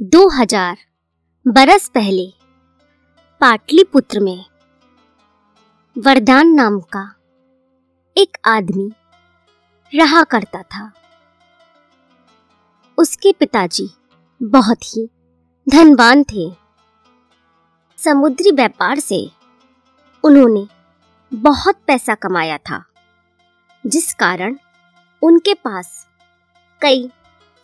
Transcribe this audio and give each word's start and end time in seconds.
दो 0.00 0.20
हज़ार 0.28 0.76
बरस 1.46 1.88
पहले 1.88 2.26
पाटलिपुत्र 3.40 4.20
में 4.20 4.44
वरदान 5.96 6.48
नाम 6.54 6.78
का 6.92 7.02
एक 8.16 8.36
आदमी 8.46 8.90
रहा 9.92 10.22
करता 10.24 10.62
था। 10.64 10.90
उसके 12.98 13.32
पिताजी 13.32 13.88
बहुत 14.40 14.84
ही 14.86 15.06
धनवान 15.66 16.24
थे। 16.24 16.50
समुद्री 17.98 18.52
व्यापार 18.52 18.98
से 19.00 19.24
उन्होंने 20.24 20.66
बहुत 21.32 21.80
पैसा 21.86 22.14
कमाया 22.16 22.58
था, 22.60 22.84
जिस 23.84 24.12
कारण 24.14 24.58
उनके 25.22 25.54
पास 25.54 26.06
कई 26.82 27.10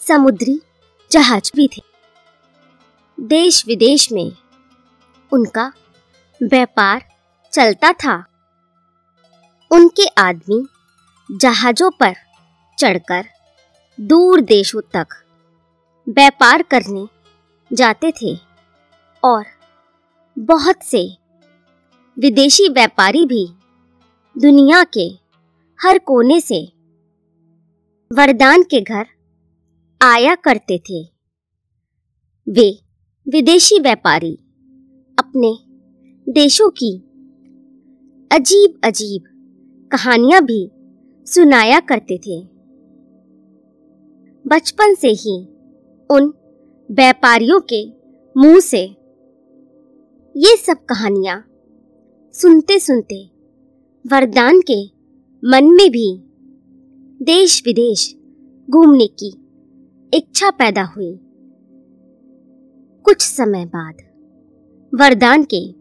समुद्री 0.01 0.61
जहाज़ 1.11 1.57
भी 1.57 1.69
थे। 1.69 1.89
देश 3.21 3.67
विदेश 3.67 4.13
में 4.13 4.33
उनका 5.33 5.73
व्यापार 6.43 7.03
चलता 7.53 7.93
था। 7.93 8.25
उनके 9.71 10.07
आदमी 10.19 10.67
जहाजों 11.39 11.91
पर 11.91 12.15
चढ़कर 12.79 13.25
दूर 14.01 14.41
देशों 14.41 14.81
तक 14.81 15.07
व्यापार 16.09 16.63
करने 16.63 17.07
जाते 17.77 18.13
थे 18.13 18.35
और 19.25 19.45
बहुत 20.39 20.83
से 20.83 21.17
विदेशी 22.19 22.69
व्यापारी 22.69 23.27
भी 23.27 23.47
दुनिया 24.37 24.85
के 24.85 25.09
हर 25.79 25.99
कोने 25.99 26.41
से 26.41 26.73
वरदान 28.11 28.63
के 28.63 28.81
घर 28.81 29.07
आया 30.03 30.35
करते 30.35 30.79
थे। 30.79 31.03
वे 32.47 32.90
विदेशी 33.33 33.79
व्यापारी 33.79 34.33
अपने 35.19 35.51
देशों 36.33 36.69
की 36.71 36.97
अजीब 38.31 38.81
अजीब 38.85 39.23
कहानियाँ 39.93 40.41
भी 40.43 40.71
सुनाया 41.27 41.81
करते 41.81 42.19
थे। 42.19 42.41
बचपन 44.49 44.95
से 44.95 45.09
ही 45.09 45.37
उन 46.11 46.33
व्यापारियों 46.91 47.61
के 47.73 47.85
मुँह 48.37 48.61
से 48.61 48.83
ये 50.35 50.57
सब 50.57 50.85
कहानियाँ 50.85 51.45
सुनते 52.35 52.79
सुनते 52.79 53.23
वरदान 54.05 54.61
के 54.71 54.83
मन 55.43 55.65
में 55.65 55.91
भी 55.91 56.21
देश 57.25 57.63
विदेश 57.67 58.15
घूमने 58.71 59.07
की 59.07 59.35
इच्छा 60.13 60.51
पैदा 60.51 60.83
हुई। 60.83 61.19
कुछ 63.05 63.23
समय 63.23 63.67
बाद 63.67 63.95
वरदान 64.95 65.43
के 65.43 65.73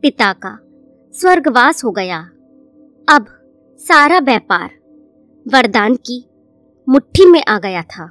पिता 0.00 0.32
का 0.32 0.58
स्वर्गवास 1.14 1.84
हो 1.84 1.90
गया। 1.90 2.18
अब 3.08 3.26
सारा 3.80 4.18
व्यापार 4.18 4.70
वरदान 5.48 5.94
की 5.94 6.24
मुट्ठी 6.88 7.26
में 7.26 7.42
आ 7.48 7.58
गया 7.58 7.82
था। 7.82 8.06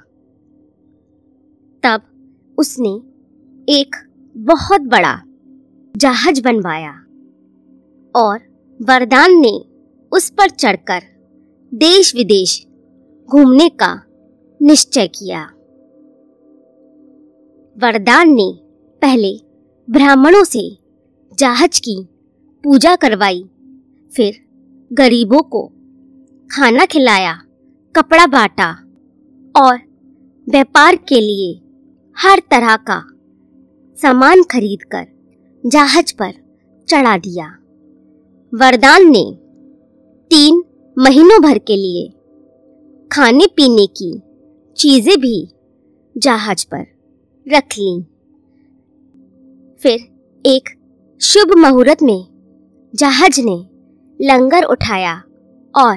तब 1.83 2.01
उसने 2.57 2.89
एक 3.73 3.95
बहुत 4.37 4.81
बड़ा 4.81 5.21
जहाज़ 5.97 6.41
बनवाया 6.43 6.91
और 8.15 8.39
वरदान 8.81 9.31
ने 9.31 9.65
उस 10.11 10.29
पर 10.29 10.49
चढ़कर 10.49 11.01
देश 11.73 12.15
विदेश 12.15 12.67
घूमने 13.29 13.69
का 13.69 14.01
निश्चय 14.61 15.07
किया। 15.07 15.51
वरदान 17.81 18.29
ने 18.29 18.59
पहले 19.01 19.41
ब्राह्मणों 19.89 20.43
से 20.43 20.77
जहाज़ 21.39 21.81
की, 21.81 22.07
पूजा 22.63 22.95
करवाई, 22.95 23.43
फिर 24.11 24.33
गरीबों 24.93 25.41
को 25.41 25.71
खाना 26.51 26.85
खिलाया, 26.85 27.33
कपड़ा 27.95 28.25
बांटा 28.27 28.71
और 29.55 29.77
व्यापार 30.49 30.95
के 30.95 31.21
लिए 31.21 31.61
हर 32.17 32.39
तरह 32.51 32.75
का 32.75 32.99
सामान 33.97 34.43
खरीदकर 34.43 35.07
जहाज़ 35.65 36.13
पर 36.13 36.31
चढ़ा 36.89 37.17
दिया। 37.17 37.47
वरदान 38.53 39.09
ने 39.09 39.25
तीन 40.31 40.63
महीनों 40.97 41.41
भर 41.41 41.57
के 41.57 41.75
लिए 41.75 42.07
खाने 43.11 43.47
पीने 43.47 43.87
की 43.87 44.21
चीज़ें 44.77 45.19
भी 45.19 45.47
जहाज़ 46.17 46.65
पर 46.65 46.98
रख 47.49 47.77
ली। 47.77 48.01
फिर 49.79 49.99
एक 50.45 50.69
शुभ 51.21 51.53
मुहूर्त 51.57 52.01
में 52.03 52.19
जहाज़ 52.93 53.39
ने 53.41 53.55
लंगर 54.19 54.63
उठाया 54.63 55.13
और 55.73 55.95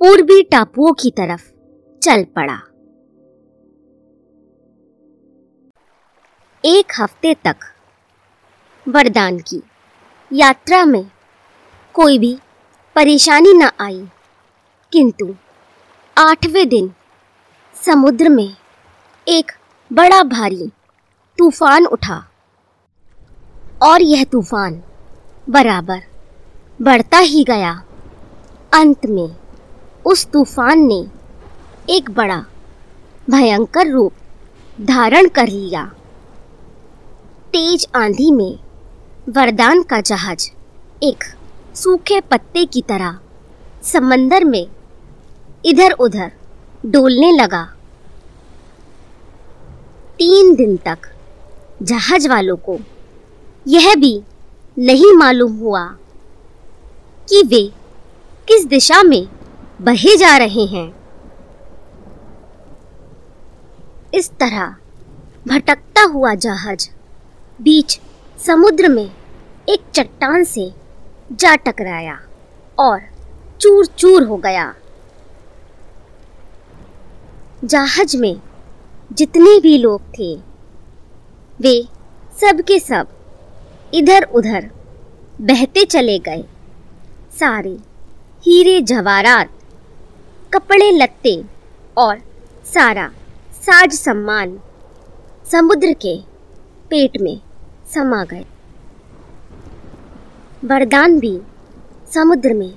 पूर्वी 0.00 0.42
टापुओं 0.42 0.92
की 0.92 1.10
तरफ़ 1.10 1.42
चल 2.02 2.24
पड़ा। 2.36 2.58
एक 6.64 6.92
हफ़्ते 7.00 7.34
तक 7.46 7.56
वरदान 8.86 9.38
की 9.40 9.62
यात्रा 10.30 10.84
में 10.84 11.04
कोई 11.94 12.18
भी 12.18 12.34
परेशानी 12.96 13.52
न 13.54 13.70
आई, 13.80 14.00
किंतु 14.92 15.34
आठवें 16.16 16.68
दिन 16.68 16.92
समुद्र 17.74 18.28
में 18.28 18.48
एक 19.26 19.52
बड़ा 19.92 20.22
भारी 20.22 20.70
तूफ़ान 21.38 21.86
उठा। 21.86 22.16
और 23.82 24.02
यह 24.02 24.24
तूफ़ान 24.24 24.82
बराबर 25.50 26.00
बढ़ता 26.82 27.18
ही 27.18 27.44
गया। 27.44 27.72
अंत 28.74 29.06
में 29.06 29.36
उस 30.04 30.26
तूफ़ान 30.26 30.78
ने 30.78 31.06
एक 31.90 32.10
बड़ा 32.10 32.44
भयंकर 33.30 33.90
रूप 33.90 34.12
धारण 34.80 35.28
कर 35.28 35.48
लिया। 35.48 35.84
तेज 37.52 37.86
आंधी 37.94 38.30
में 38.30 38.58
वरदान 39.28 39.82
का 39.82 40.00
जहाज़ 40.00 40.50
एक 41.02 41.24
सूखे 41.74 42.20
पत्ते 42.20 42.64
की 42.64 42.82
तरह 42.82 43.18
समंदर 43.82 44.44
में 44.44 44.66
इधर 45.64 45.92
उधर 45.92 46.32
डोलने 46.86 47.32
लगा। 47.32 47.62
तीन 50.18 50.54
दिन 50.54 50.76
तक 50.76 50.98
जहाज़ 51.82 52.28
वालों 52.28 52.56
को 52.56 52.78
यह 53.66 53.94
भी 53.94 54.22
नहीं 54.78 55.12
मालूम 55.12 55.56
हुआ 55.58 55.84
कि 57.28 57.42
वे 57.42 57.62
किस 58.48 58.64
दिशा 58.66 59.02
में 59.02 59.26
बहे 59.80 60.16
जा 60.16 60.36
रहे 60.36 60.64
हैं। 60.66 60.86
इस 64.14 64.30
तरह 64.30 64.74
भटकता 65.48 66.02
हुआ 66.02 66.34
जहाज़ 66.34 66.88
बीच 67.62 68.00
समुद्र 68.46 68.88
में 68.88 69.10
एक 69.68 69.90
चट्टान 69.94 70.44
से 70.44 70.70
जा 71.32 71.54
टकराया 71.56 72.18
और 72.78 73.00
चूर 73.60 73.86
चूर 73.86 74.22
हो 74.22 74.36
गया। 74.36 74.74
जहाज़ 77.64 78.16
में 78.16 78.34
जितने 79.12 79.58
भी 79.60 79.76
लोग 79.78 80.02
थे, 80.18 80.34
वे 81.60 81.74
सब 82.40 82.60
के 82.60 82.78
सब 82.80 83.08
इधर 83.94 84.22
उधर 84.34 84.68
बहते 85.40 85.84
चले 85.84 86.18
गए। 86.18 86.44
सारे 87.38 87.76
हीरे 88.42 88.80
जवारात 88.80 89.50
कपड़े 90.54 90.90
लत्ते 90.90 91.34
और 91.96 92.18
सारा 92.64 93.08
साज 93.56 93.92
सम्मान 93.92 94.58
समुद्र 95.50 95.92
के 96.04 96.16
पेट 96.90 97.20
में 97.20 97.36
समा 97.94 98.22
गए। 98.24 98.44
वरदान 100.64 101.18
भी 101.20 101.38
समुद्र 102.14 102.54
में 102.54 102.72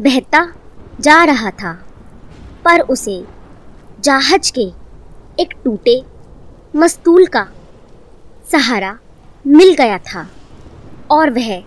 बहता 0.00 0.42
जा 1.00 1.22
रहा 1.24 1.50
था, 1.50 1.72
पर 2.64 2.80
उसे 2.80 3.22
जहाज़ 4.00 4.52
के 4.52 4.66
एक 5.40 5.54
टूटे 5.64 6.02
मस्तूल 6.76 7.26
का 7.26 7.48
सहारा 8.52 8.98
मिल 9.46 9.74
गया 9.74 9.98
था 9.98 10.30
और 11.10 11.30
वह 11.30 11.62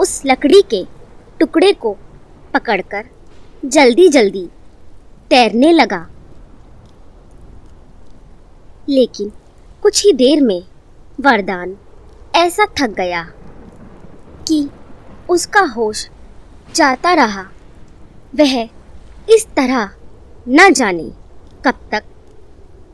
उस 0.00 0.22
लकड़ी 0.26 0.62
के 0.62 0.84
टुकड़े 1.40 1.72
को 1.72 1.96
पकड़कर 2.54 3.04
जल्दी 3.64 4.08
जल्दी 4.08 4.48
तैरने 5.30 5.72
लगा। 5.72 6.08
लेकिन 8.88 9.32
कुछ 9.82 10.04
ही 10.04 10.12
देर 10.12 10.42
में 10.42 10.62
वरदान 11.20 11.76
ऐसा 12.34 12.66
थक 12.80 12.90
गया 12.90 13.22
कि 14.48 14.68
उसका 15.30 15.60
होश 15.60 16.08
जाता 16.74 17.14
रहा। 17.14 17.42
वह 18.34 18.62
इस 19.30 19.46
तरह 19.56 19.90
न 20.48 20.72
जाने 20.72 21.10
कब 21.64 21.88
तक 21.92 22.04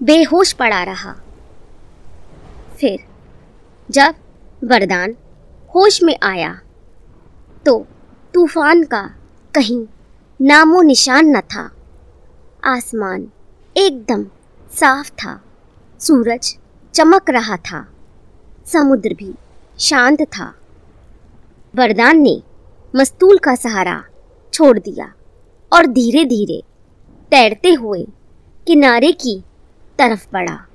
बेहोश 0.04 0.52
पड़ा 0.52 0.82
रहा। 0.84 1.12
फिर 2.80 3.04
जब 3.88 4.14
वरदान 4.62 5.14
होश 5.70 6.02
में 6.02 6.16
आया 6.22 6.52
तो 7.66 7.78
तूफ़ान 8.34 8.82
का 8.84 9.02
कहीं 9.54 9.86
नामो 10.40 10.80
निशान 10.82 11.26
न 11.26 11.40
था। 11.40 11.70
आसमान 12.64 13.26
एकदम 13.76 14.24
साफ़ 14.70 15.10
था, 15.12 15.40
सूरज 16.00 16.56
चमक 16.94 17.30
रहा 17.30 17.56
था, 17.56 17.86
समुद्र 18.66 19.14
भी 19.14 19.32
शांत 19.78 20.22
था। 20.30 20.52
वरदान 21.74 22.18
ने 22.18 22.36
मस्तूल 22.94 23.38
का 23.38 23.54
सहारा 23.54 24.02
छोड़ 24.52 24.78
दिया 24.78 25.12
और 25.72 25.86
धीरे 25.86 26.24
धीरे 26.24 26.62
तैरते 27.32 27.72
हुए 27.74 28.06
किनारे 28.66 29.12
की 29.12 29.42
तरफ़ 29.98 30.26
बढ़ा। 30.32 30.66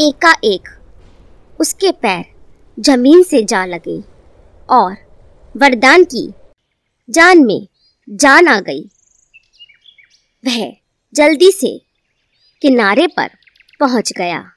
एकाएक 0.00 0.68
उसके 1.60 1.92
पैर 1.92 2.24
ज़मीन 2.80 3.22
से 3.22 3.42
जा 3.42 3.64
लगे 3.64 4.04
और 4.70 4.96
वरदान 5.56 6.04
की 6.04 6.32
जान 7.10 7.44
में 7.44 7.68
जान 8.10 8.48
आ 8.48 8.60
गई। 8.60 8.90
वह 10.44 10.76
जल्दी 11.14 11.52
से 11.52 11.82
किनारे 12.62 13.06
पर 13.06 13.30
पहुँच 13.80 14.12
गया। 14.12 14.52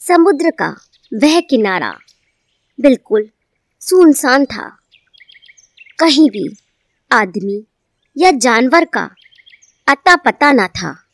समुद्र 0.00 0.50
का 0.50 0.68
वह 1.14 1.40
किनारा 1.40 1.98
बिल्कुल 2.80 3.30
सुनसान 3.80 4.44
था। 4.44 4.78
कहीं 5.98 6.30
भी 6.30 6.56
आदमी 7.12 7.64
या 8.16 8.30
जानवर 8.30 8.84
का 8.84 9.10
अता 9.88 10.16
पता 10.16 10.52
न 10.52 10.66
था। 10.66 11.04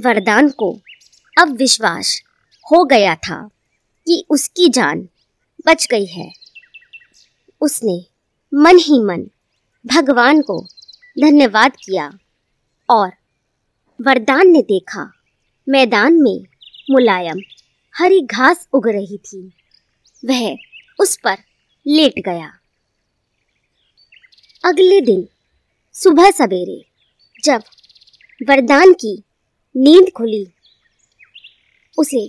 वरदान 0.00 0.50
को 0.50 0.80
अब 1.40 1.56
विश्वास 1.56 2.22
हो 2.72 2.84
गया 2.84 3.14
था 3.14 3.48
कि 4.06 4.24
उसकी 4.30 4.68
जान 4.68 5.08
बच 5.66 5.86
गई 5.90 6.06
है। 6.06 6.32
उसने 7.60 8.06
मन 8.54 8.76
ही 8.76 9.04
मन 9.04 9.30
भगवान 9.86 10.42
को 10.42 10.66
धन्यवाद 11.18 11.76
किया 11.76 12.18
और 12.90 13.12
वरदान 14.00 14.48
ने 14.48 14.62
देखा, 14.62 15.12
मैदान 15.68 16.12
में 16.12 16.46
मुलायम 16.90 17.40
हरी 17.94 18.20
घास 18.20 18.68
उग 18.72 18.88
रही 18.88 19.18
थी। 19.18 19.52
वह 20.24 20.56
उस 21.00 21.16
पर 21.24 21.36
लेट 21.86 22.14
गया। 22.18 22.52
अगले 24.64 25.00
दिन 25.00 25.28
सुबह 25.92 26.30
सवेरे 26.30 26.84
जब 27.44 27.62
वरदान 28.48 28.92
की 28.92 29.22
नींद 29.78 30.10
खुली। 30.16 30.46
उसे 31.98 32.26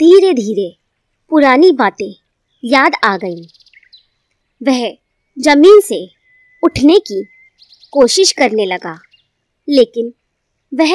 धीरे 0.00 0.32
धीरे 0.32 0.68
पुरानी 1.30 1.70
बातें 1.72 2.12
याद 2.62 2.94
आ 3.04 3.16
गईं। 3.16 3.46
वह 4.60 4.86
ज़मीन 5.36 5.80
से 5.80 5.98
उठने 6.62 6.98
की 7.00 7.22
कोशिश 7.92 8.32
करने 8.32 8.66
लगा, 8.66 8.98
लेकिन 9.68 10.12
वह 10.72 10.94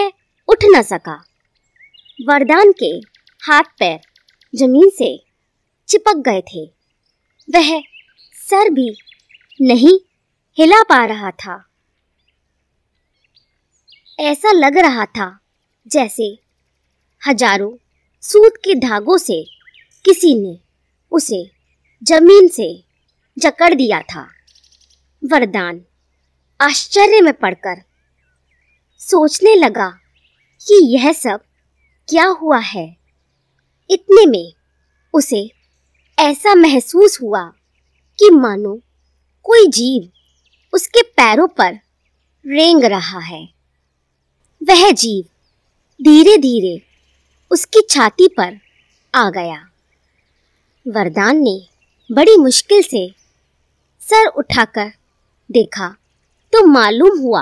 उठ 0.49 0.65
न 0.65 0.81
सका। 0.81 1.15
वरदान 2.19 2.71
के 2.79 2.91
हाथ 3.43 3.63
पैर 3.79 3.99
ज़मीन 4.53 4.89
से 4.89 5.11
चिपक 5.89 6.23
गए 6.27 6.41
थे। 6.47 6.65
वह 7.47 7.79
सर 8.41 8.69
भी 8.69 8.89
नहीं 9.59 9.97
हिला 10.57 10.81
पा 10.83 11.03
रहा 11.05 11.31
था। 11.31 11.63
ऐसा 14.19 14.51
लग 14.51 14.77
रहा 14.77 15.05
था 15.07 15.27
जैसे 15.91 16.25
हज़ारों 17.21 17.71
सूत 18.23 18.57
के 18.57 18.75
धागों 18.75 19.17
से 19.17 19.43
किसी 20.05 20.33
ने 20.35 20.57
उसे 21.11 21.43
ज़मीन 22.01 22.47
से 22.47 22.67
जकड़ 23.37 23.73
दिया 23.73 24.01
था। 24.01 24.27
वरदान 25.23 25.81
आश्चर्य 26.59 27.21
में 27.21 27.33
पड़कर 27.33 27.81
सोचने 29.01 29.55
लगा 29.55 29.89
कि 30.61 30.83
यह 30.85 31.11
सब 31.13 31.41
क्या 32.09 32.25
हुआ 32.33 32.59
है। 32.59 32.85
इतने 33.89 34.25
में 34.25 34.53
उसे 35.13 35.41
ऐसा 36.17 36.55
महसूस 36.55 37.21
हुआ 37.21 37.43
कि 38.19 38.29
मानो 38.29 38.75
कोई 39.45 39.67
जीव 39.67 40.09
उसके 40.73 41.01
पैरों 41.01 41.47
पर 41.47 41.79
रेंग 42.45 42.83
रहा 42.83 43.19
है। 43.19 43.43
वह 44.61 44.89
जीव 44.91 45.25
धीरे 45.99 46.35
धीरे 46.37 46.81
उसकी 47.51 47.81
छाती 47.89 48.27
पर 48.27 48.57
आ 49.13 49.29
गया। 49.29 49.57
वरदान 50.85 51.37
ने 51.37 51.55
बड़ी 52.09 52.35
मुश्किल 52.37 52.81
से 52.81 53.01
सर 54.01 54.27
उठाकर 54.27 54.91
देखा 55.49 55.87
तो 56.53 56.65
मालूम 56.67 57.19
हुआ, 57.19 57.41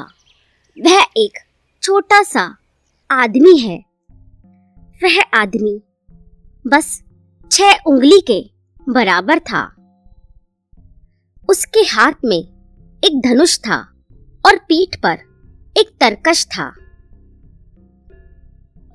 वह 0.77 1.05
एक 1.17 1.37
छोटा 1.83 2.21
सा 2.23 2.45
आदमी 3.09 3.57
है। 3.57 3.77
वह 5.01 5.21
आदमी 5.33 5.77
बस 6.65 6.89
छह 7.51 7.83
उंगली 7.87 8.19
के 8.21 8.39
बराबर 8.87 9.39
था। 9.41 9.63
उसके 11.49 11.85
हाथ 11.87 12.25
में 12.25 12.39
एक 13.03 13.21
धनुष 13.21 13.57
था 13.59 13.79
और 14.45 14.57
पीठ 14.59 14.95
पर 14.95 15.17
एक 15.75 15.95
तरकश 15.99 16.45
था। 16.47 16.73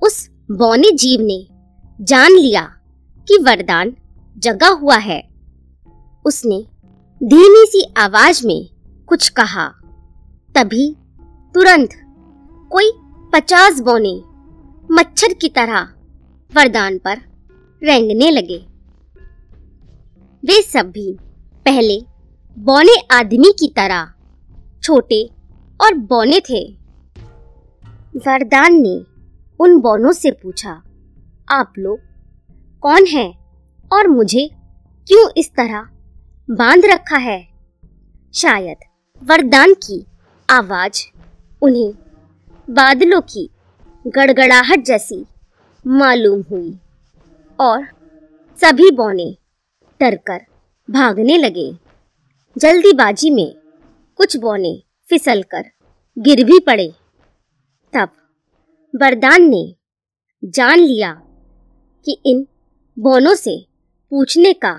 उस 0.03 0.29
बौने 0.51 0.91
जीव 0.91 1.21
ने 1.21 1.47
जान 2.01 2.31
लिया 2.31 2.61
कि 3.27 3.37
वरदान 3.37 3.95
जगा 4.37 4.67
हुआ 4.67 4.95
है। 4.95 5.29
उसने 6.25 6.65
धीमी 7.23 7.65
सी 7.65 7.93
आवाज़ 7.97 8.47
में 8.47 8.69
कुछ 9.07 9.29
कहा। 9.29 9.67
तभी 10.55 10.95
तुरंत 11.53 11.89
कोई 12.71 12.91
पचास 13.33 13.79
बौने 13.79 14.21
मच्छर 14.91 15.33
की 15.33 15.49
तरह 15.49 15.81
वरदान 16.53 16.97
पर 16.97 17.17
रेंगने 17.83 18.31
लगे। 18.31 18.57
वे 20.45 20.61
सब 20.61 20.91
भी 20.91 21.17
पहले 21.65 22.01
बौने 22.59 22.95
आदमी 23.11 23.51
की 23.59 23.67
तरह 23.67 24.13
छोटे 24.83 25.29
और 25.81 25.93
बौने 25.93 26.39
थे। 26.39 26.77
वरदान 28.17 28.73
ने 28.73 29.12
उन 29.59 29.79
बोनों 29.79 30.11
से 30.11 30.31
पूछा, 30.33 30.71
आप 31.49 31.73
लोग 31.77 31.99
कौन 32.83 33.05
हैं 33.05 33.29
और 33.91 34.07
मुझे 34.07 34.47
क्यों 35.07 35.29
इस 35.37 35.49
तरह 35.49 35.87
बाँध 36.49 36.85
रखा 36.85 37.17
है? 37.17 37.41
शायद 38.33 38.77
वरदान 39.21 39.73
की 39.73 40.05
आवाज़ 40.49 41.01
उन्हें 41.61 41.93
बादलों 42.67 43.21
की 43.21 43.49
गड़गड़ाहट 44.05 44.83
जैसी 44.85 45.25
मालूम 45.85 46.41
हुई 46.51 46.77
और 47.59 47.85
सभी 48.57 48.89
बौने 48.91 49.31
डरकर 50.01 50.41
भागने 50.89 51.37
लगे। 51.37 51.71
जल्दीबाजी 52.55 53.29
में 53.31 53.55
कुछ 54.19 54.37
बौने 54.37 54.75
फिसलकर 55.09 55.63
गिर 56.17 56.43
भी 56.43 56.59
पड़े। 56.59 56.87
तब 57.93 58.09
वरदान 58.93 59.43
ने 59.43 59.75
जान 60.43 60.79
लिया 60.79 61.11
कि 62.05 62.17
इन 62.25 62.45
बौनों 62.99 63.35
से 63.35 63.65
पूछने 64.11 64.53
का 64.53 64.73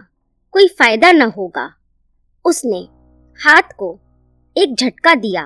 कोई 0.52 0.68
फ़ायदा 0.68 1.12
न 1.12 1.22
होगा। 1.22 1.74
उसने 2.44 2.78
हाथ 3.38 3.62
को 3.78 3.98
एक 4.56 4.74
झटका 4.74 5.14
दिया। 5.14 5.42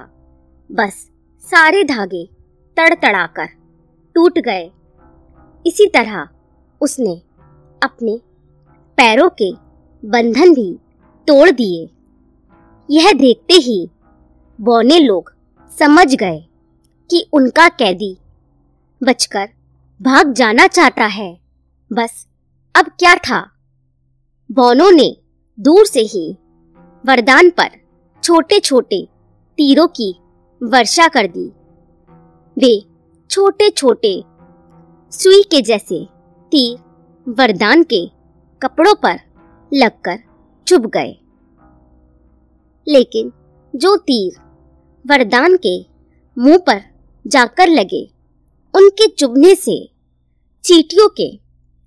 बस 0.71 1.09
सारे 1.45 1.85
धागे 1.85 2.25
तड़तड़ाकर 2.77 3.47
टूट 4.15 4.39
गए। 4.39 4.71
इसी 5.67 5.87
तरह 5.87 6.29
उसने 6.81 7.17
अपने 7.83 8.21
पैरों 8.99 9.31
के 9.43 9.53
बंधन 10.03 10.55
भी 10.55 10.73
तोड़ 11.29 11.51
दिए। 11.51 11.91
यह 12.91 13.13
देखते 13.13 13.55
ही 13.55 13.91
बौने 14.61 14.99
लोग 14.99 15.35
समझ 15.79 16.15
गए 16.15 16.41
कि 17.11 17.29
उनका 17.33 17.69
कैदी 17.69 18.17
बचकर 19.03 19.49
भाग 20.03 20.33
जाना 20.33 20.67
चाहता 20.67 21.05
है। 21.05 21.41
बस, 21.93 22.29
अब 22.77 22.87
क्या 22.87 23.15
था? 23.15 23.51
बौनों 24.53 24.91
ने 24.91 25.17
दूर 25.61 25.87
से 25.87 26.01
ही 26.01 26.37
वरदान 27.07 27.51
पर 27.51 27.69
छोटे 28.23 28.61
छोटे 28.61 29.09
तीरों 29.57 29.89
की 29.89 30.21
वर्षा 30.63 31.09
कर 31.09 31.27
दी। 31.27 31.53
वे 32.59 32.85
छोटे 33.31 33.71
छोटे 33.71 34.23
सुई 35.11 35.43
के 35.43 35.63
जैसे 35.63 36.09
तीर 36.51 36.79
वरदान 37.29 37.83
के 37.83 38.11
कपड़ों 38.63 38.95
पर 38.95 39.21
लगकर 39.75 40.19
चुभ 40.67 40.87
गए। 40.87 41.19
लेकिन 42.89 43.33
जो 43.77 43.97
तीर 43.97 44.41
वरदान 45.07 45.57
के 45.57 45.87
मुँह 46.39 46.59
पर 46.59 46.83
जाकर 47.27 47.69
लगे 47.69 48.18
उनके 48.75 49.07
चुभने 49.09 49.55
से, 49.55 49.77
चीटियों 50.65 51.09
के 51.09 51.29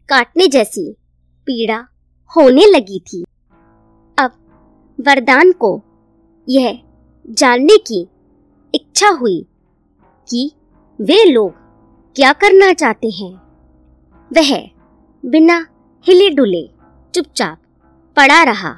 काटने 0.10 0.48
जैसी 0.48 0.92
पीड़ा 1.48 1.78
होने 2.32 2.66
लगी 2.66 3.00
थी। 3.00 3.24
अब 4.18 4.32
वरदान 5.00 5.52
को 5.52 5.82
यह 6.48 6.80
जानने 7.30 7.78
की 7.78 8.08
इच्छा 8.74 9.10
हुई 9.10 9.40
कि 10.28 10.52
वे 11.00 11.24
लोग 11.24 11.54
क्या 12.16 12.34
करना 12.34 12.72
चाहते 12.74 13.10
हैं। 13.10 13.34
वह 14.32 14.52
बिना 15.24 15.66
हिले 16.06 16.30
डुले 16.30 16.64
चुपचाप 17.14 17.58
पड़ा 18.18 18.42
रहा। 18.44 18.72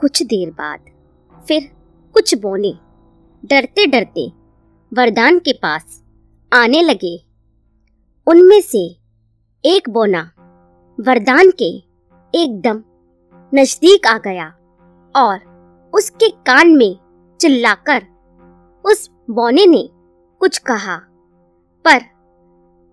कुछ 0.00 0.22
देर 0.22 0.50
बाद 0.50 0.90
फिर 1.46 1.70
कुछ 2.14 2.34
बोने 2.34 2.72
डरते 3.44 3.86
डरते 3.86 4.26
वरदान 4.92 5.38
के 5.38 5.52
पास 5.52 6.02
आने 6.52 6.82
लगे। 6.82 7.26
उनमें 8.26 8.60
से 8.60 8.96
एक 9.64 9.88
बोना 9.90 10.20
वरदान 11.00 11.50
के 11.50 11.76
एकदम 12.34 12.82
नज़दीक 13.54 14.06
आ 14.06 14.18
गया 14.18 14.46
और 15.14 15.38
उसके 15.94 16.28
कान 16.28 16.76
में 16.76 16.96
चिल्लाकर 17.40 18.06
उस 18.84 19.10
बोने 19.30 19.66
ने 19.66 19.88
कुछ 20.40 20.58
कहा। 20.58 20.96
पर 21.84 22.00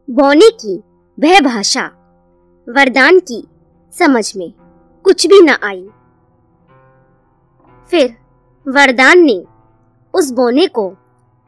बोने 0.10 0.50
की 0.50 0.77
वह 1.19 1.39
भाषा 1.39 1.86
वरदान 2.69 3.19
की 3.19 3.48
समझ 3.93 4.38
में 4.38 4.53
कुछ 5.03 5.27
भी 5.27 5.41
न 5.41 5.50
आई। 5.63 5.88
फिर 7.89 8.15
वरदान 8.67 9.19
ने 9.19 9.43
उस 10.13 10.31
बोने 10.31 10.67
को 10.67 10.93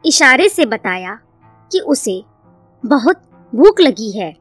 इशारे 0.04 0.48
से 0.48 0.66
बताया 0.66 1.18
कि 1.70 1.80
उसे 1.80 2.22
बहुत 2.84 3.22
भूख 3.52 3.80
लगी 3.80 4.10
है। 4.10 4.32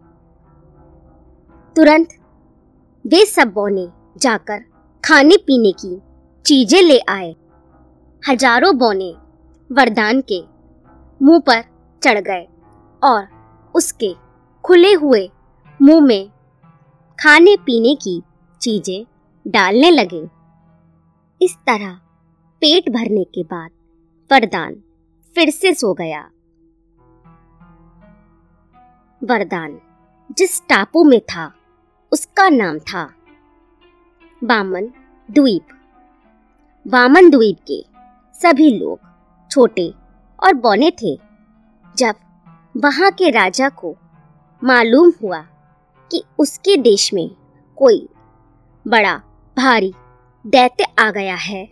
तुरंत 1.75 2.09
वे 3.05 3.25
सब 3.25 3.51
बोने 3.53 3.87
जाकर 4.17 4.59
खाने 5.03 5.37
पीने 5.37 5.71
की 5.71 5.97
चीज़ें 6.45 6.81
ले 6.81 6.97
आए। 7.09 7.35
हज़ारों 8.23 8.77
बोने 8.77 9.13
वरदान 9.69 10.21
के 10.21 10.41
मुँह 11.21 11.39
पर 11.39 11.63
चढ़ 12.01 12.19
गए 12.19 12.47
और 13.01 13.27
उसके 13.75 14.13
खुले 14.63 14.93
हुए 14.93 15.29
मुँह 15.79 16.01
में 16.01 16.29
खाने 17.19 17.55
पीने 17.57 17.95
की 17.95 18.21
चीज़ें 18.61 19.05
डालने 19.45 19.91
लगे। 19.91 20.23
इस 21.41 21.55
तरह 21.67 21.93
पेट 22.61 22.89
भरने 22.89 23.23
के 23.23 23.43
बाद 23.43 23.69
वरदान 24.31 24.75
फिर 25.35 25.49
से 25.49 25.73
सो 25.73 25.93
गया। 25.93 26.21
वरदान, 29.25 29.79
जिस 30.37 30.61
टापू 30.61 31.03
में 31.03 31.19
था, 31.21 31.51
उसका 32.11 32.47
नाम 32.49 32.79
था 32.79 33.03
बामन 34.41 34.89
द्वीप। 35.29 35.67
वामन 36.85 37.29
द्वीप 37.29 37.57
के 37.69 37.83
सभी 38.35 38.69
लोग 38.79 38.99
छोटे 39.51 39.87
और 40.39 40.53
बौने 40.53 40.91
थे। 40.91 41.15
जब 41.95 42.15
वहाँ 42.75 43.11
के 43.11 43.29
राजा 43.29 43.69
को 43.69 43.95
मालूम 44.61 45.11
हुआ 45.23 45.39
कि 46.11 46.23
उसके 46.39 46.75
देश 46.77 47.13
में 47.13 47.29
कोई 47.77 48.07
बड़ा 48.85 49.15
भारी 49.57 49.93
दैत्य 50.45 50.85
आ 50.99 51.09
गया 51.11 51.35
है 51.35 51.65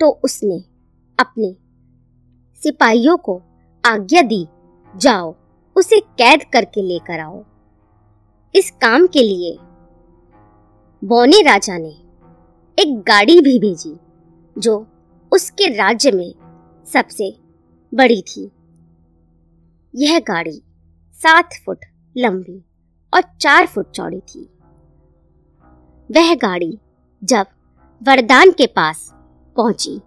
तो 0.00 0.10
उसने 0.24 0.58
अपने 1.18 1.54
सिपाहियों 2.58 3.16
को 3.16 3.40
आज्ञा 3.84 4.22
दी, 4.22 4.46
जाओ 4.94 5.34
उसे 5.76 6.00
कैद 6.00 6.44
करके 6.52 6.82
लेकर 6.82 7.20
आओ। 7.20 7.44
इस 8.54 8.70
काम 8.70 9.06
के 9.06 9.22
लिए 9.22 9.56
बौने 11.02 11.40
राजा 11.42 11.78
ने 11.78 11.94
एक 12.78 13.02
गाड़ी 13.08 13.40
भी 13.40 13.58
भेजी, 13.58 13.96
जो 14.56 14.86
उसके 15.32 15.74
राज्य 15.76 16.10
में 16.10 16.34
सबसे 16.86 17.36
बड़ी 17.94 18.22
थी। 18.22 18.50
यह 19.94 20.18
गाड़ी 20.18 20.62
सात 21.14 21.54
फुट 21.66 21.84
लंबी 22.16 22.64
और 23.12 23.22
चार 23.40 23.66
फुट 23.66 23.90
चौड़ी 23.90 24.20
थी। 24.20 24.48
वह 26.10 26.34
गाड़ी 26.34 26.78
जब 27.22 27.46
वरदान 28.00 28.50
के 28.50 28.66
पास 28.66 29.08
पहुँची, 29.56 29.98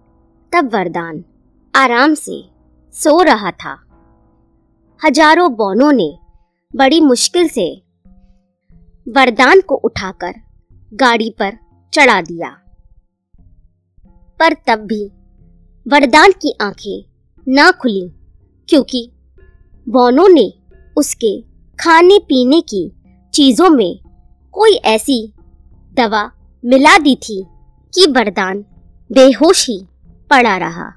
तब 0.51 0.73
वरदान 0.73 1.23
आराम 1.73 2.13
से 2.13 2.43
सो 2.93 3.21
रहा 3.21 3.51
था। 3.51 3.73
हज़ारों 5.03 5.51
बौनों 5.55 5.91
ने 5.91 6.17
बड़ी 6.75 6.99
मुश्किल 7.01 7.47
से 7.47 7.83
वरदान 9.07 9.61
को 9.61 9.75
उठाकर 9.75 10.33
गाड़ी 10.93 11.29
पर 11.29 11.57
चढ़ा 11.93 12.21
दिया। 12.21 12.49
पर 14.39 14.53
तब 14.67 14.85
भी 14.85 15.05
वरदान 15.87 16.31
की 16.31 16.53
आँखें 16.61 17.03
ना 17.47 17.71
खुली, 17.71 18.11
क्योंकि 18.69 19.11
बौनों 19.87 20.27
ने 20.29 20.53
उसके 20.97 21.41
खाने 21.79 22.19
पीने 22.19 22.61
की 22.61 22.91
चीज़ों 23.33 23.69
में 23.69 23.99
कोई 24.53 24.75
ऐसी 24.75 25.33
दवा 25.93 26.31
मिला 26.65 26.97
दी 26.97 27.15
थी 27.15 27.45
कि 27.93 28.05
वरदान 28.11 28.65
बेहोश 29.11 29.69
ही 29.69 29.85
पड़ा 30.29 30.57
रहा। 30.57 30.87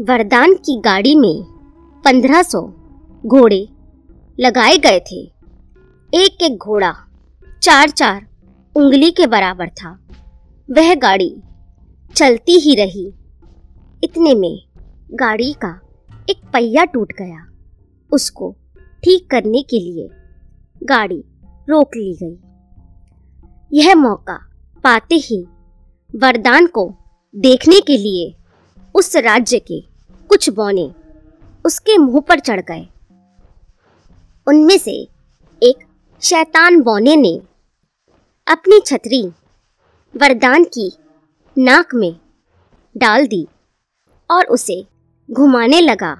वरदान 0.00 0.54
की 0.54 0.80
गाड़ी 0.80 1.14
में 1.14 1.53
पंद्रह 2.04 2.42
घोड़े 3.26 3.68
लगाए 4.40 4.78
गए 4.78 5.00
थे। 5.00 5.32
एक 6.14 6.42
एक 6.42 6.56
घोड़ा 6.56 6.94
चार 7.62 7.90
चार 7.90 8.26
उंगली 8.76 9.10
के 9.10 9.26
बराबर 9.26 9.68
था। 9.68 9.98
वह 10.70 10.94
गाड़ी 10.94 11.36
चलती 12.14 12.58
ही 12.60 12.74
रही। 12.74 13.12
इतने 14.04 14.34
में 14.34 14.62
गाड़ी 15.12 15.52
का 15.52 15.80
एक 16.30 16.36
पहिया 16.52 16.84
टूट 16.84 17.12
गया। 17.12 17.46
उसको 18.12 18.56
ठीक 19.04 19.30
करने 19.30 19.62
के 19.62 19.78
लिए 19.78 20.08
गाड़ी 20.82 21.24
रोक 21.68 21.90
ली 21.96 22.18
गई। 22.22 22.38
यह 23.72 23.94
मौका 23.94 24.38
पाते 24.84 25.14
ही 25.14 25.46
वरदान 26.16 26.66
को 26.66 26.94
देखने 27.36 27.80
के 27.80 27.96
लिए 27.96 28.34
उस 28.94 29.16
राज्य 29.16 29.58
के 29.58 29.80
कुछ 30.28 30.50
बौने 30.50 31.03
उसके 31.64 31.98
मुँह 31.98 32.20
पर 32.20 32.40
चढ़ 32.40 32.60
गए। 32.60 32.88
उनमें 34.46 34.78
से 34.78 34.92
एक 35.62 35.84
शैतान 36.22 36.80
बौने 36.80 37.16
ने 37.16 37.40
अपनी 38.46 38.80
छतरी 38.86 39.22
वरदान 40.14 40.64
की 40.64 40.92
नाक 41.58 41.94
में 41.94 42.16
डाल 42.96 43.26
दी 43.26 43.46
और 44.30 44.44
उसे 44.44 44.86
घुमाने 45.30 45.80
लगा। 45.80 46.14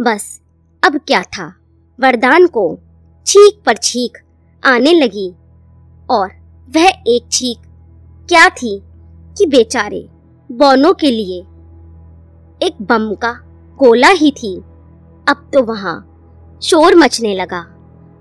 बस 0.00 0.40
अब 0.82 0.98
क्या 0.98 1.22
था? 1.22 1.54
वरदान 2.00 2.46
को 2.46 2.78
छीक 3.26 3.62
पर 3.66 3.76
छीक 3.76 4.18
आने 4.62 4.92
लगी 4.92 5.30
और 6.10 6.28
वह 6.76 6.88
एक 7.06 7.28
छीक 7.32 7.58
क्या 8.28 8.48
थी 8.48 8.80
कि 9.38 9.46
बेचारे 9.46 10.08
बौनों 10.52 10.92
के 10.94 11.10
लिए 11.10 11.40
एक 12.66 12.82
बम 12.82 13.14
का 13.14 13.32
गोला 13.78 14.08
ही 14.08 14.30
थी। 14.30 14.62
अब 15.26 15.50
तो 15.54 15.62
वहाँ। 15.62 15.96
शोर 16.62 16.94
मचने 16.94 17.34
लगा। 17.34 17.60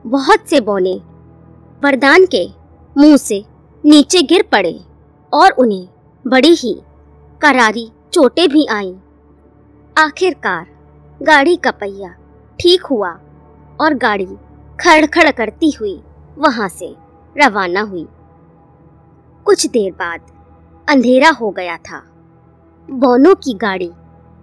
बहुत 0.05 0.49
से 0.49 0.59
बौने 0.61 0.93
वरदान 1.83 2.25
के 2.25 2.45
मुँह 2.97 3.17
से 3.17 3.43
नीचे 3.83 4.21
गिर 4.21 4.43
पड़े 4.51 4.79
और 5.33 5.51
उन्हें 5.51 5.87
बड़ी 6.25 6.53
ही 6.53 6.73
करारी 7.41 7.91
चोटें 8.13 8.47
भी 8.49 8.65
आईं। 8.71 8.95
आखिरकार 9.97 10.67
गाड़ी 11.21 11.55
का 11.55 11.71
पहिया 11.71 12.15
ठीक 12.59 12.85
हुआ 12.85 13.11
और 13.81 13.93
गाड़ी 13.93 14.27
खड़खड़ 14.79 15.31
करती 15.31 15.71
हुई 15.71 16.01
वहाँ 16.37 16.67
से 16.69 16.95
रवाना 17.35 17.81
हुई। 17.81 18.07
कुछ 19.45 19.65
देर 19.67 19.91
बाद 19.91 20.21
अंधेरा 20.87 21.29
हो 21.31 21.49
गया 21.51 21.77
था। 21.77 22.03
बोनो 22.89 23.33
की 23.35 23.53
गाड़ी 23.53 23.91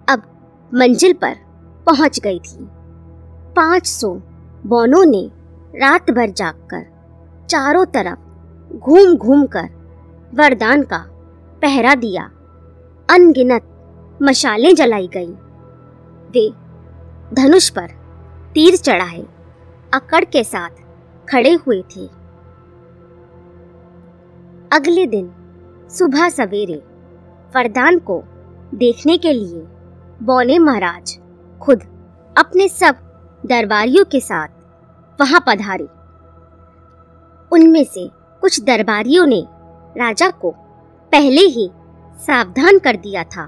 अब 0.09 0.23
मंजिल 0.71 1.13
पर 1.13 1.35
पहुँच 1.85 2.19
गई 2.19 2.39
थी। 2.39 2.57
पाँच 3.55 3.85
सौ 3.85 4.13
बोनों 4.65 5.05
ने 5.05 5.29
रात 5.75 6.11
भर 6.11 6.29
जागकर 6.31 6.85
चारों 7.49 7.85
तरफ़ 7.85 8.77
घूम 8.77 9.15
घूम 9.15 9.45
कर 9.45 9.69
वरदान 10.33 10.83
का 10.83 10.97
पहरा 11.61 11.95
दिया। 11.95 12.23
अनगिनत 13.09 14.19
मशालें 14.21 14.75
जलाई 14.75 15.07
गई। 15.07 15.31
वे 16.31 16.49
धनुष 17.33 17.69
पर 17.69 17.87
तीर 18.53 18.75
चढ़ाए, 18.75 19.25
अकड़ 19.93 20.23
के 20.25 20.43
साथ 20.43 20.69
खड़े 21.29 21.53
हुए 21.53 21.81
थे। 21.81 22.05
अगले 24.71 25.05
दिन 25.05 25.31
सुबह 25.89 26.29
सवेरे 26.29 26.81
वरदान 27.55 27.99
को 27.99 28.23
देखने 28.73 29.17
के 29.17 29.33
लिए 29.33 29.63
बौने 30.23 30.59
महाराज 30.59 31.17
खुद 31.61 31.81
अपने 32.37 32.67
सब 32.69 32.95
दरबारियों 33.45 34.03
के 34.05 34.19
साथ 34.19 34.47
वहाँ 35.19 35.43
पधारे। 35.47 35.87
उनमें 37.51 37.83
से 37.83 38.09
कुछ 38.41 38.59
दरबारियों 38.61 39.25
ने 39.25 39.41
राजा 39.97 40.29
को 40.29 40.51
पहले 41.11 41.41
ही 41.41 41.69
सावधान 42.17 42.79
कर 42.79 42.95
दिया 42.95 43.23
था 43.23 43.45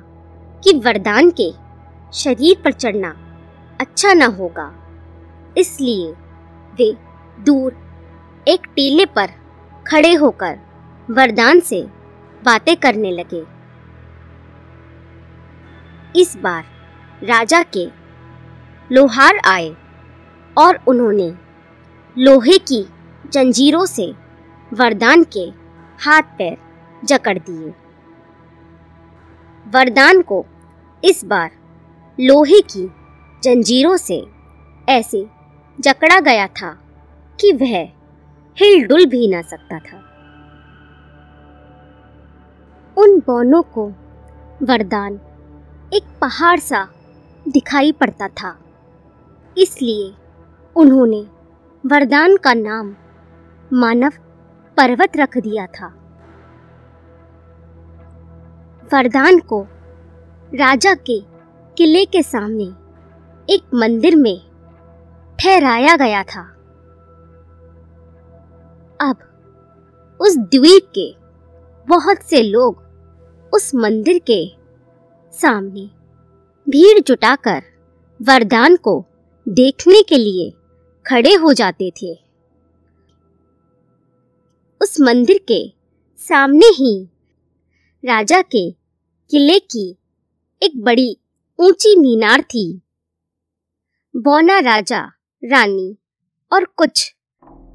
कि 0.63 0.73
वरदान 0.79 1.31
के 1.31 1.51
शरीर 2.13 2.61
पर 2.63 2.71
चढ़ना 2.71 3.15
अच्छा 3.81 4.13
न 4.13 4.21
होगा। 4.21 4.71
इसलिए 5.57 6.11
वे 6.73 6.91
दूर 7.45 7.77
एक 8.47 8.67
टीले 8.75 9.05
पर 9.05 9.27
खड़े 9.87 10.13
होकर 10.13 10.59
वरदान 11.09 11.59
से 11.59 11.81
बातें 12.43 12.75
करने 12.75 13.11
लगे। 13.11 13.43
इस 16.21 16.37
बार 16.37 16.63
राजा 17.23 17.63
के 17.63 18.02
लोहार 18.93 19.37
आए 19.45 19.75
और 20.57 20.79
उन्होंने 20.87 21.33
लोहे 22.17 22.57
की 22.57 22.85
जंजीरों 23.33 23.85
से 23.85 24.13
वरदान 24.73 25.23
के 25.23 25.53
हाथ 26.05 26.21
पैर 26.21 26.57
जकड़ 27.05 27.39
दिए। 27.39 27.73
वरदान 29.67 30.21
को 30.21 30.45
इस 31.05 31.25
बार 31.25 31.51
लोहे 32.19 32.61
की 32.61 32.91
जंजीरों 33.43 33.97
से 33.97 34.27
ऐसे 34.89 35.27
जकड़ा 35.79 36.19
गया 36.19 36.47
था 36.47 36.71
कि 37.41 37.51
वह 37.51 37.89
हिलडुल 38.59 39.05
भी 39.05 39.27
ना 39.27 39.41
सकता 39.41 39.79
था। 39.79 39.97
उन 42.97 43.19
बौनों 43.19 43.63
को 43.63 43.87
वरदान 44.63 45.19
एक 45.93 46.03
पहाड़ 46.21 46.59
सा 46.59 46.87
दिखाई 47.47 47.91
पड़ता 47.91 48.27
था। 48.27 48.59
इसलिए 49.57 50.13
उन्होंने 50.75 51.21
वरदान 51.83 52.37
का 52.37 52.53
नाम 52.53 52.95
मानव 53.73 54.11
पर्वत 54.77 55.17
रख 55.17 55.37
दिया 55.37 55.65
था। 55.67 55.87
वरदान 58.93 59.39
को 59.39 59.61
राजा 60.51 60.93
के 60.93 61.19
किले 61.77 62.05
के 62.05 62.23
सामने 62.23 62.65
एक 63.53 63.61
मंदिर 63.73 64.15
में 64.15 64.37
ठहराया 65.39 65.95
गया 65.95 66.23
था। 66.23 66.41
अब 69.01 69.17
उस 70.19 70.37
द्वीप 70.37 70.91
के 70.97 71.07
बहुत 71.87 72.17
से 72.17 72.41
लोग 72.41 72.83
उस 73.53 73.71
मंदिर 73.75 74.21
के 74.29 74.45
सामने 75.33 75.89
भीड़ 76.67 76.99
जुटाकर 76.99 77.61
वरदान 78.19 78.75
को 78.75 79.05
देखने 79.47 80.01
के 80.01 80.17
लिए 80.17 80.51
खड़े 81.05 81.33
हो 81.33 81.53
जाते 81.53 81.91
थे। 81.91 82.13
उस 84.81 84.97
मंदिर 85.01 85.39
के 85.51 85.73
सामने 86.17 86.65
ही 86.65 87.09
राजा 88.05 88.41
के 88.41 88.71
किले 89.31 89.59
की 89.59 89.97
एक 90.63 90.83
बड़ी 90.83 91.17
ऊँची 91.59 91.95
मीनार 91.99 92.41
थी। 92.41 92.81
बौना 94.15 94.59
राजा, 94.59 95.01
रानी 95.43 95.97
और 96.51 96.65
कुछ 96.65 97.15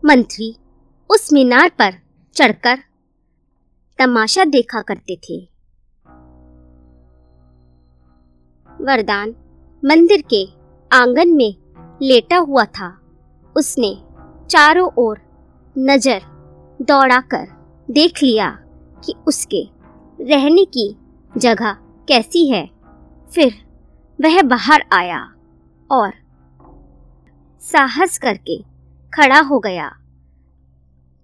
मंत्री 0.05 0.55
उस 1.11 1.33
मीनार 1.33 1.69
पर 1.69 1.95
चढ़कर 2.37 2.79
तमाशा 3.99 4.45
देखा 4.45 4.83
करते 4.83 5.17
थे। 5.17 5.41
वरदान 8.81 9.35
मंदिर 9.85 10.23
के 10.35 10.58
आँगन 10.91 11.29
में 11.29 11.55
लेटा 12.03 12.37
हुआ 12.37 12.65
था। 12.65 12.89
उसने 13.57 13.97
चारों 14.51 14.91
ओर 14.99 15.19
नज़र 15.79 16.21
दौड़ाकर 16.83 17.47
देख 17.89 18.23
लिया 18.23 18.51
कि 19.05 19.15
उसके 19.27 19.63
रहने 20.19 20.65
की 20.65 20.97
जगह 21.39 21.73
कैसी 22.09 22.47
है। 22.49 22.65
फिर 23.31 23.55
वह 24.19 24.43
बाहर 24.43 24.85
आया 24.93 25.21
और 25.91 26.13
साहस 27.63 28.19
करके 28.19 28.59
खड़ा 29.13 29.41
हो 29.41 29.59
गया। 29.59 29.89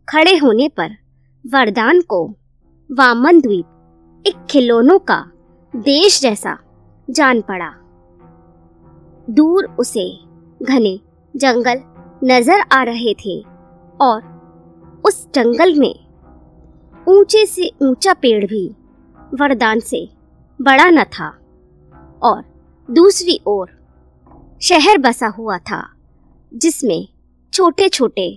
खड़े 0.08 0.36
होने 0.36 0.68
पर 0.68 0.96
वरदान 1.44 2.00
को 2.00 2.24
वामन 2.90 3.40
द्वीप 3.40 4.24
एक 4.26 4.44
खिलौनों 4.50 4.98
का 4.98 5.24
देश 5.74 6.20
जैसा 6.20 6.58
जान 7.10 7.40
पड़ा। 7.40 7.74
दूर 9.30 9.64
उसे 9.78 10.06
घने 10.60 10.98
जंगल 11.34 11.82
नज़र 12.24 12.64
आ 12.72 12.82
रहे 12.82 13.14
थे 13.14 13.38
और 14.00 14.22
उस 15.06 15.26
जंगल 15.34 15.78
में 15.78 15.94
ऊँचे 17.06 17.44
से 17.46 17.70
ऊँचा 17.82 18.12
पेड़ 18.14 18.44
भी 18.46 18.66
वरदान 19.34 19.80
से 19.80 20.08
बड़ा 20.60 20.88
न 20.90 21.04
था 21.04 21.28
और 22.22 22.42
दूसरी 22.88 23.40
ओर 23.46 23.70
शहर 24.62 24.98
बसा 24.98 25.26
हुआ 25.28 25.58
था, 25.58 25.82
जिसमें 26.52 27.08
छोटे 27.52 27.88
छोटे 27.88 28.28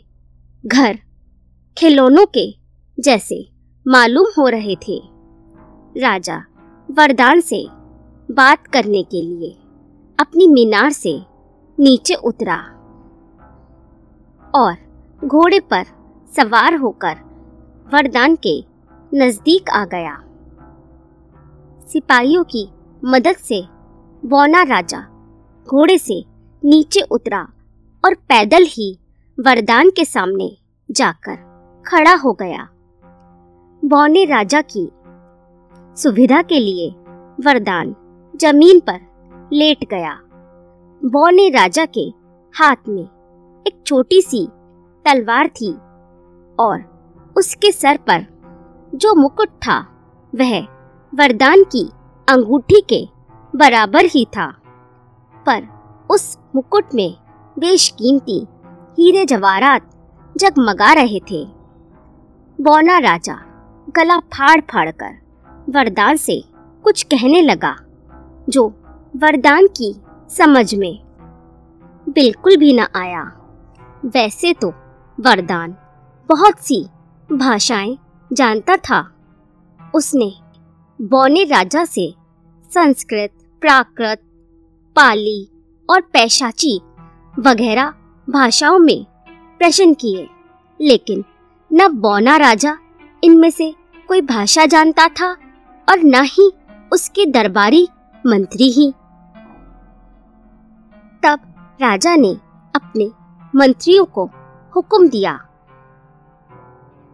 घर 0.66 1.00
खिलौनों 1.78 2.26
के 2.38 2.50
जैसे 2.98 3.48
मालूम 3.86 4.28
हो 4.38 4.48
रहे 4.48 4.76
थे। 4.88 5.00
राजा 5.96 6.38
वरदान 6.90 7.42
से 7.42 7.66
बात 8.30 8.68
करने 8.68 9.04
के 9.04 9.22
लिए। 9.22 9.56
अपनी 10.20 10.48
मीनार 10.48 10.90
से 10.92 11.12
नीचे 11.78 12.14
उतरा 12.16 12.56
और 14.54 15.28
घोड़े 15.28 15.60
पर 15.60 15.84
सवार 16.32 16.76
होकर 16.76 17.18
वरदान 17.94 18.36
के 18.36 18.54
नज़दीक 19.14 19.70
आ 19.70 19.84
गया। 19.86 20.16
सिपाहियों 21.88 22.44
की 22.44 22.68
मदद 23.04 23.36
से 23.36 23.62
बौना 24.24 24.64
राजा 24.64 25.02
घोड़े 25.68 25.98
से 25.98 26.24
नीचे 26.64 27.02
उतरा 27.12 27.42
और 28.04 28.14
पैदल 28.30 28.66
ही 28.68 28.92
वरदान 29.38 29.90
के 29.90 30.06
सामने 30.06 30.50
जाकर 30.90 31.36
खड़ा 31.86 32.16
हो 32.16 32.34
गया। 32.34 32.68
बौने 33.84 34.26
राजा 34.26 34.62
की 34.62 34.90
सुविधा 35.98 36.42
के 36.42 36.60
लिए 36.60 36.90
वरदान 37.46 37.96
ज़मीन 38.34 38.80
पर 38.80 39.07
लेट 39.54 39.86
गया। 39.92 40.14
बौने 41.02 41.50
राजा 41.50 41.86
के 41.98 42.02
हाथ 42.54 42.90
में 42.90 43.04
एक 43.66 43.82
छोटी 43.86 44.22
सी 44.22 44.48
तलवार 45.06 45.48
थी 45.48 45.72
और 46.60 46.84
उसके 47.38 47.72
सर 47.72 47.98
पर 48.10 48.26
जो 48.96 49.14
मुकुट 49.16 49.50
था, 49.62 49.80
वह 50.34 50.60
वरदान 51.14 51.64
की 51.64 51.90
अंगूठी 52.28 52.82
के 52.82 53.06
बराबर 53.54 54.06
ही 54.06 54.26
था। 54.26 54.48
पर 55.46 55.68
उस 56.10 56.38
मुकुट 56.56 56.94
में 56.96 57.18
बेशकीमती 57.58 58.40
हीरे 58.98 59.26
जवाहरात 59.26 59.90
जगमगा 60.36 60.92
रहे 60.94 61.20
थे। 61.32 61.46
बौना 62.60 62.98
राजा 63.00 63.36
गला 63.96 64.20
फाड़ 64.20 64.60
फाड़ 64.62 64.90
कर 64.92 65.18
वरदान 65.70 66.18
से 66.18 66.42
कुछ 66.84 67.04
कहने 67.04 67.42
लगा, 67.42 67.76
जो 68.50 68.68
वरदान 69.18 69.68
की 69.68 69.96
समझ 70.30 70.76
में। 70.76 71.00
बिल्कुल 72.10 72.58
भी 72.58 72.74
न 72.74 72.80
आया। 72.96 73.24
वैसे 74.06 74.54
तो 74.54 74.70
वरदान 75.20 75.76
बहुत 76.30 76.60
सी 76.60 76.88
भाषाएँ 77.32 77.98
जानता 78.34 78.78
था। 78.78 79.12
उसने 79.96 80.34
बौने 81.02 81.44
राजा 81.44 81.86
से 81.86 82.16
संस्कृत, 82.74 83.30
प्राकृत, 83.62 84.20
पाली 84.96 85.50
और 85.90 86.02
पैशाची 86.02 86.82
वगैरह 87.40 87.94
भाषाओं 88.30 88.80
में 88.80 89.06
प्रश्न 89.60 89.94
किए। 89.94 90.30
लेकिन 90.82 91.24
न 91.74 91.88
बौना 91.88 92.38
राजा 92.38 92.78
इनमें 93.24 93.52
से 93.52 93.76
कोई 94.08 94.22
भाषा 94.22 94.66
जानता 94.66 95.08
था 95.08 95.32
और 95.90 96.00
न 96.00 96.24
ही 96.24 96.52
उसके 96.92 97.26
दरबारी 97.26 97.88
मंत्री 98.26 98.72
ही। 98.72 98.94
राजा 101.80 102.16
ने 102.16 102.32
अपने 102.74 103.06
मंत्रियों 103.54 104.06
को 104.08 104.24
हुक्म 104.74 105.08
दिया। 105.10 105.34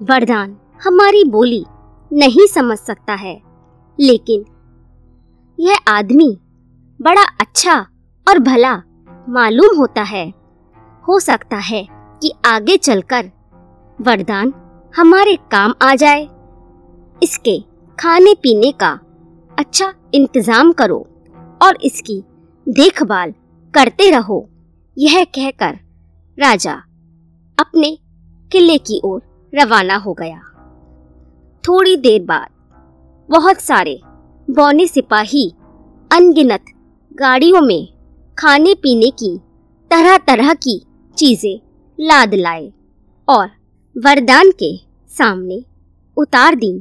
वरदान 0.02 0.56
हमारी 0.82 1.24
बोली 1.30 1.66
नहीं 2.12 2.46
समझ 2.48 2.78
सकता 2.78 3.14
है, 3.14 3.36
लेकिन 4.00 4.46
यह 5.60 5.78
आदमी 5.88 6.30
बड़ा 7.00 7.24
अच्छा 7.42 7.76
और 8.28 8.40
भला 8.40 8.76
मालूम 9.28 9.78
होता 9.78 10.02
है। 10.04 10.26
हो 11.06 11.20
सकता 11.20 11.58
है 11.62 11.86
कि 12.22 12.32
आगे 12.46 12.78
चलकर 12.78 13.30
वरदान 14.00 14.54
हमारे 14.94 15.36
काम 15.52 15.74
आ 15.82 15.94
जाए। 15.96 16.24
इसके 17.22 17.60
खाने 17.98 18.34
पीने 18.34 18.72
का 18.74 18.92
अच्छा 19.52 19.94
इंतज़ाम 20.14 20.72
करो 20.72 21.06
और 21.62 21.78
इसकी 21.84 22.22
देखभाल 22.68 23.34
करते 23.74 24.10
रहो। 24.10 24.40
यह 24.98 25.24
कहकर 25.24 25.78
राजा 26.38 26.74
अपने 27.58 27.98
किले 28.52 28.78
की 28.78 29.00
ओर 29.04 29.22
रवाना 29.54 29.96
हो 29.96 30.14
गया। 30.14 30.40
थोड़ी 31.64 31.96
देर 31.98 32.22
बाद 32.22 32.50
बहुत 33.30 33.62
सारे 33.62 34.00
बौने 34.48 34.88
सिपाही 34.88 35.48
अनगिनत 36.12 36.66
गाड़ियों 37.16 37.62
में 37.62 37.88
खाने 38.38 38.74
पीने 38.74 39.10
की 39.10 39.38
तरह 39.92 40.18
तरह 40.18 40.54
की 40.54 40.78
चीज़ें 41.18 41.60
लाद 42.00 42.34
लाए 42.34 42.72
और 43.28 43.50
वरदान 43.96 44.52
के 44.52 44.76
सामने 45.10 45.64
उतार 46.18 46.56
दी। 46.56 46.74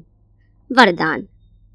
वरदान 0.70 1.26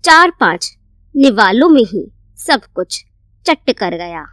चार 0.03 0.31
पाँच 0.39 0.77
निवालों 1.15 1.69
में 1.69 1.83
ही 1.83 2.11
सब 2.39 2.61
कुछ 2.75 3.05
चट 3.45 3.71
कर 3.71 3.97
गया। 3.97 4.25